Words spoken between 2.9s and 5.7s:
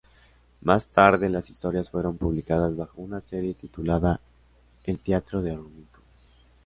una serie titulada El teatro de